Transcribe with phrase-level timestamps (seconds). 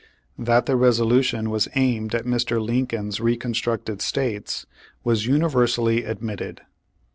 [0.39, 2.59] That the resolution was aimed at Mr.
[2.59, 4.65] Lincoln's reconstructed states,
[5.03, 6.61] was universally admitted.